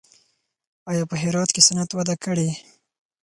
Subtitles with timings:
[0.91, 2.49] آیا په هرات کې صنعت وده کړې؟